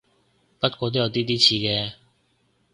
[0.59, 1.93] 不過都有啲啲似嘅